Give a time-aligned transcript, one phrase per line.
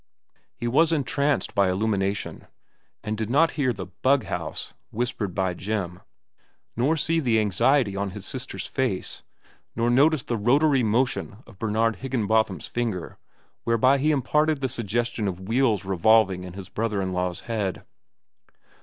[0.55, 2.47] He was entranced by illumination,
[3.03, 5.99] and did not hear the "Bughouse," whispered by Jim,
[6.75, 9.21] nor see the anxiety on his sister's face,
[9.75, 13.19] nor notice the rotary motion of Bernard Higginbotham's finger,
[13.63, 17.85] whereby he imparted the suggestion of wheels revolving in his brother in law's head.